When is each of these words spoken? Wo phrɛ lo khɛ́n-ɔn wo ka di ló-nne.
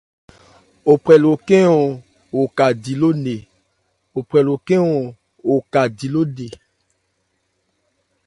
Wo 0.85 0.93
phrɛ 1.03 1.15
lo 1.23 1.31
khɛ́n-ɔn 1.47 1.87
wo 5.47 5.55
ka 5.71 5.87
di 5.99 6.03
ló-nne. 6.13 6.45